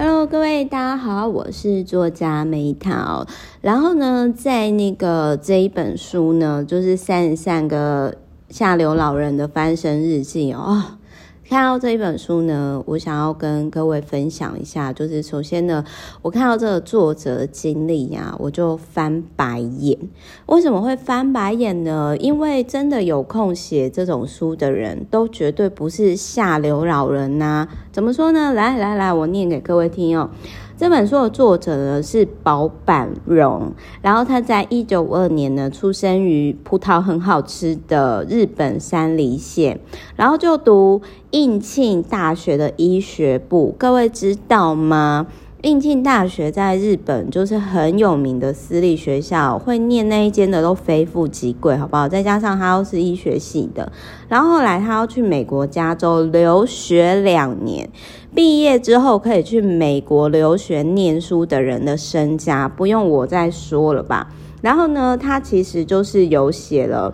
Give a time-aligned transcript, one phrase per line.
[0.00, 3.26] Hello，各位大家好，我是作家梅桃。
[3.60, 8.14] 然后呢，在那个这一本书呢，就是三十三个
[8.48, 10.84] 下流老人的翻身日记哦。
[11.48, 15.82] 看到这一本书呢，我想要跟各位分享一下，就是首先呢，
[16.22, 19.98] 我看到这个作者的经历呀，我就翻白眼。
[20.46, 22.14] 为什么会翻白眼呢？
[22.18, 27.66] 因为真的有空写这种书的人都绝对不是下流老人呐。
[27.98, 28.52] 怎么说呢？
[28.52, 30.30] 来来来，我念给各位听哦。
[30.76, 39.80] 这本书的作者呢是薄板荣，然后他在一九五二年呢出生于葡萄很好吃的日本山梨县，
[40.14, 45.26] 然后就读应庆大学的医学部，各位知道吗？
[45.62, 52.08] 应庆大学在日本就是很有名的私立学校，会念那一间的都非富即贵，好不好？
[52.08, 53.90] 再加上他又是医学系的，
[54.28, 57.90] 然后后来他要去美国加州留学两年，
[58.32, 64.28] 毕业之后可以去美国留学念书的人的身家，不用我再说了吧？
[64.62, 67.12] 然后呢，他其实就是有写了。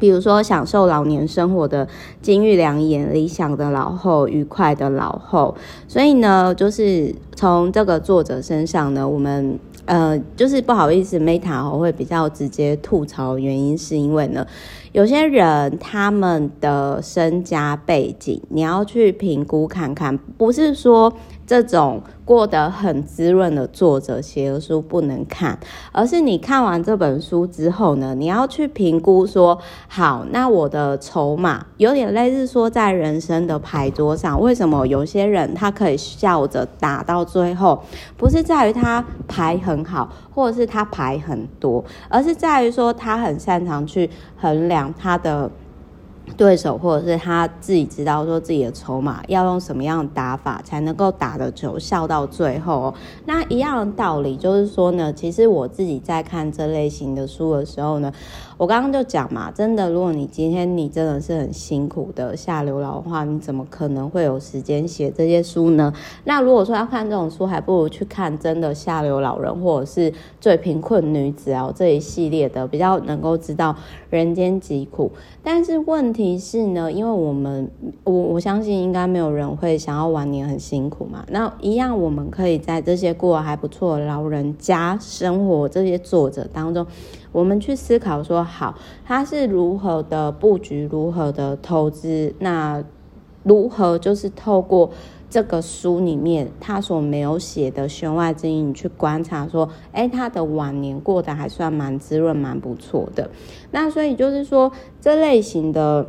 [0.00, 1.86] 比如说，享受老年生活的
[2.22, 5.54] 金玉良言，理想的老后，愉快的老后。
[5.86, 14.46] 所以呢，就是从这个作者身上呢，我们呃，就是不好意思，Meta 会比较直接吐槽，原因是因为呢，
[14.92, 21.12] 有些人他们的身家背景，你要去评估看看，不是说。
[21.46, 25.58] 这种过得很滋润的作者写的书不能看，
[25.90, 37.82] 而是你看完这本书之后呢，你要去评估说，好，那我的筹码有点类似说在人生的牌桌上，为什么有些人他可以笑着打到最后，
[38.16, 44.08] 不是在于他牌很好，或者是他牌很多，而是在于说他很擅长去
[44.40, 45.50] 衡量他的。
[46.36, 52.94] 对手，或者是他自己知道说自己的筹码要用什么样的打法才能够打得球，笑到最后。
[53.26, 58.12] 那一样的道理就是说呢，其实我自己在看这类型的书的时候呢，
[58.60, 65.90] 我刚刚就讲嘛，真的，如果你今天你真的是很辛苦的下流老的话，你怎么可能会有时间写这些书呢？
[66.24, 70.12] 那如果说要看这种书，还不如去看真的下流老人，或者是
[70.42, 73.74] 最贫困女子啊这一系列的，比较能够知道
[74.10, 75.10] 人间疾苦。
[75.42, 76.38] 但是问题。
[76.50, 76.90] 是呢？
[76.90, 77.70] 因为我们
[78.02, 81.24] 我我相信应该没有人会想要晚年很辛苦嘛。
[81.28, 86.86] 那一样，我们可以在这些过得还不错的老人家生活这些作者当中，
[87.32, 88.74] 我们去思考说，好，
[89.04, 92.82] 他是如何的布局，如何的投资，那
[93.42, 94.90] 如何就是透过
[95.28, 103.30] 这个书里面他所没有写的弦外之音，你去观察说，哎，他的晚年过得还算蛮滋润，蛮不错的。
[103.70, 106.06] 那所以就是说，这类型的。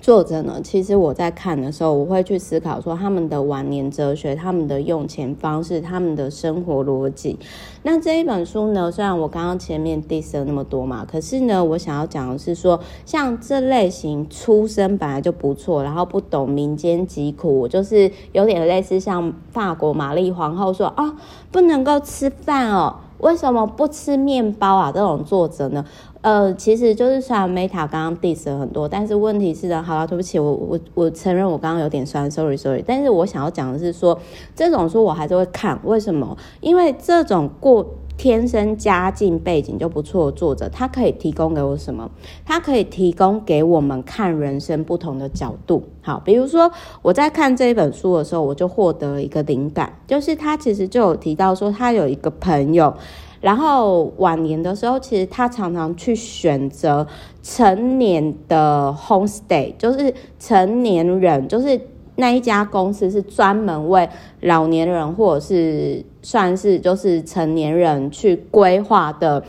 [0.00, 7.38] 作者呢，其实我在看的时候，我会去思考说他们的晚年哲学、他们的用钱方式、他们的生活逻辑。
[7.82, 21.14] 那这一本书呢，虽然我刚刚前面 diss 了那么多嘛，可是呢，我想要讲的是说，像这类型出身本来就不错，然后不懂民间疾苦，就是有点类似像法国玛丽皇后说啊、哦，
[21.52, 22.96] 不能够吃饭哦。
[23.20, 24.90] 为什么不吃面包啊？
[24.92, 25.84] 这种作者呢，
[26.22, 32.82] 呃，其实就是虽然 Meta 刚刚 diss 了很多，但是问题是呢，好了，对不起，我我我承认我刚刚有点酸，sorry sorry。
[32.86, 34.18] 但是我想要讲的是说，
[34.54, 36.36] 这种书我还是会看，为什么？
[36.60, 37.86] 因为这种过。
[38.20, 42.10] 天生家境背景就不错的作者，他可以提供给我什么？
[42.44, 45.82] 他可以提供给我们看人生不同的角度。
[46.02, 46.70] 好，比如说
[47.00, 52.92] 我在看这一本书的时候，我就获得了一个灵感，就是他其实就有提到说，他有一个朋友，
[53.40, 57.06] 然后晚年的时候，其实他常常去选择
[57.42, 61.80] 成年的 homestay，就是成年人，就是。
[62.16, 64.06] 那一家公司是专门为
[64.42, 69.44] 老年人或者是算是就是成年人去规划的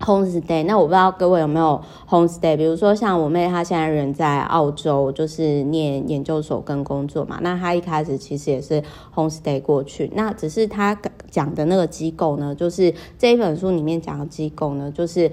[0.00, 0.64] homestay。
[0.64, 7.38] 那我不知道各位有没有 homestay，比如说像我妹，她现在人在澳洲，就是念研究所跟工作嘛。
[7.42, 8.82] 那她一开始其实也是
[9.14, 10.98] homestay 过去，那只是她
[11.30, 15.30] 讲的那个机构呢，就是这一本书里面讲的机构呢，就是。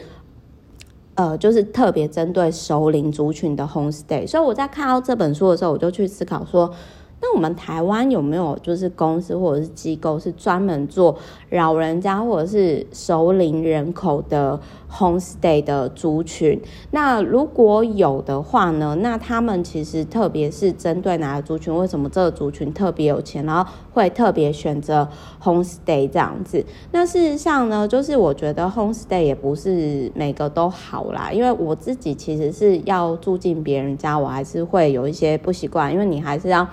[1.20, 6.72] 呃，就是特别针对熟龄族群的 homestay，所以我在看到这本书的时候，我就去思考说，
[7.20, 11.18] 那我们台湾有没有就是公司或者是机构是专门做
[11.50, 14.60] 老人家或者是熟龄人口的
[14.90, 16.62] homestay 的族群？
[16.92, 18.96] 那如果有的话呢？
[19.02, 21.76] 那他们其实特别是针对哪个族群？
[21.76, 25.08] 为什么这个族群特别有钱，然后会特别选择
[25.44, 26.64] homestay 这样子？
[26.92, 36.66] 那事实上呢，就是我觉得 homestay 也不是每个都好啦，因为我自己其实是要住进别人家，我还是会有一些不习惯，因为你还是要。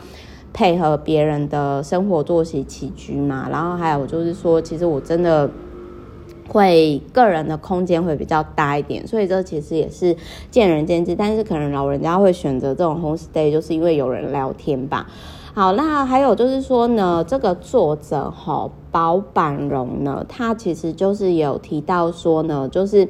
[0.55, 3.47] 配合别人的生活作息起居嘛。
[3.51, 5.51] 然后还有就是说，其实我真的
[6.49, 10.17] 会个人的空间会比较大一点，所以这其实也是
[10.51, 11.15] 见仁见智。
[11.15, 15.07] 但是可能老人家会选择这种 home stay，就是因为有人聊天吧。
[15.55, 23.07] 好，那还有就是说呢，这个作者哈保板荣呢，他其实就是有提到说呢，就是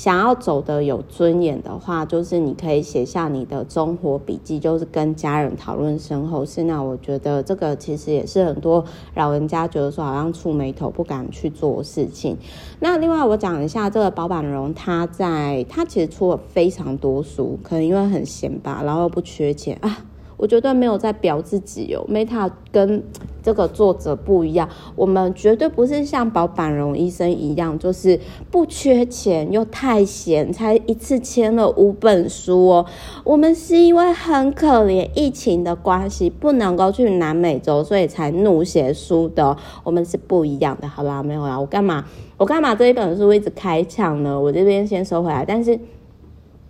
[0.00, 6.62] 想要走得有尊严的话，就是你可以写下你的终活笔记，就是跟家人讨论身后事。
[6.62, 8.82] 那我觉得这个其实也是很多
[9.14, 12.34] 老人家觉得说好像触霉头不敢去做事情。
[12.78, 20.06] 那另外我讲一下这个保坂荣，他在他其实出了非常多书，可能因为很闲吧，然后不缺钱啊。
[20.40, 23.02] 我绝对没有在表自己哦，Meta 跟
[23.42, 24.66] 这个作者不一样，
[24.96, 28.18] 我们绝对不是像保坂荣医生一样，就是
[28.50, 32.86] 不缺钱又太闲，才一次签了五本书哦。
[33.22, 39.54] 我们是因为很可怜，疫情的关系不能够去南美洲，所以才怒写书的。
[39.84, 42.06] 我们是不一样的，好啦，没有啦，我干嘛？
[42.38, 44.40] 我干嘛这一本书一直开抢呢？
[44.40, 45.78] 我这边先收回来，但是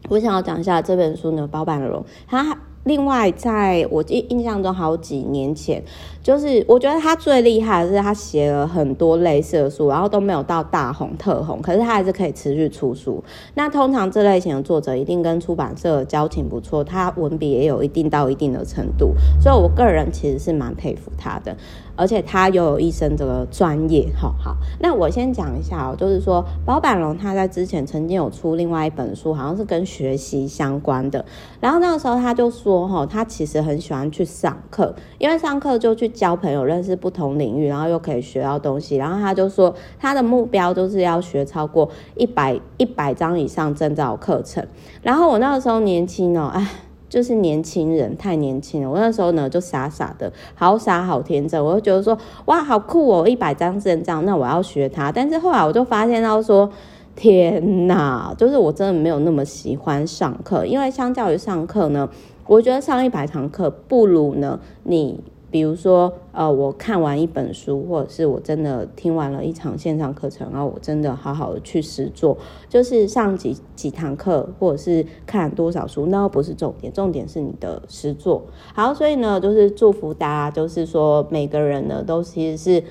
[0.09, 2.59] 我想要讲一下这本书呢，保坂荣他。
[2.85, 5.83] 另外，在我印印象中，好几年前，
[6.23, 13.23] 就是我觉得他最厉害的是他写了很多类似的书，然后都没有到大红特红，可是他还是可以持续出书。
[13.55, 21.55] 那通常这类型的作者一定跟出版社交情不错，他文笔也有一定到一定的程度，所以我个人其实是蛮佩服他的。
[21.97, 24.57] 而且他又有一身这个专业，好好。
[24.81, 31.25] 那我先讲一下哦，就是说包板龙他在之前曾经有出另外一本书，好像是跟学习相关的。
[31.61, 38.97] 然后那个时候他就说，哈，他其实很喜欢去上课，因为上课就去交朋友，认识不同领域，然后又可以学到东西。
[38.97, 44.67] 然后他就说，他的目标就是要学超过一百一百张以上证照课程。
[45.03, 46.67] 然后我那个时候年轻哦，哎。
[47.11, 52.17] 就是年轻人太年轻了，我那时候呢就傻傻的，好傻好天真，我就觉得说
[52.47, 55.13] 哇好酷哦，一百张证照，那我要学他。
[55.13, 56.71] 但是后来我就发现到说，
[57.15, 62.09] 天哪，就是我真的没有那么喜欢上课，因为相较于上课呢，
[62.47, 65.21] 我觉得上一百堂课不如呢你。
[65.51, 72.39] 比如说，呃，我看完一本书，或者是我真的听完了一场线上课程，然后我真的好好的去实做，
[72.69, 78.43] 就是上几几堂课，或者是看多少书，那不是重点，重点是你的实做。
[78.75, 82.85] 好，所以呢，就是祝福大家，就是说每个人呢，都其实是。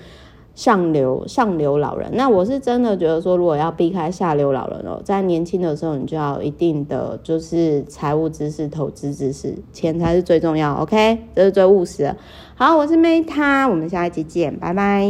[0.60, 10.74] 上流上流老人，那我是真的觉得说，如果要避开下流老人哦，在年轻的时候，你就要一定的就是财务知识、投资知识，钱才是最重要。
[10.82, 12.18] OK，这是最务实的。
[12.56, 15.08] 好，我是 Meta，我们下一集见，拜拜。